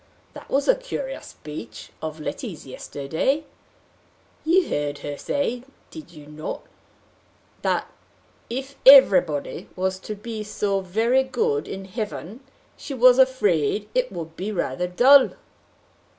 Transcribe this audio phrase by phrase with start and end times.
[0.33, 3.43] "That was a curious speech of Letty's yesterday!
[4.43, 6.63] You heard her say, did you not,
[7.61, 7.87] that,
[8.49, 12.39] if everybody was to be so very good in heaven,
[12.75, 15.33] she was afraid it would be rather dull?"